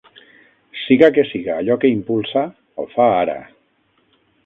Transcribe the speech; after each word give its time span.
Siga 0.83 1.09
què 1.17 1.27
siga 1.33 1.53
allò 1.57 1.77
que 1.85 1.93
impulsa, 1.99 2.45
ho 2.85 2.89
fa 2.97 3.11
ara. 3.23 3.41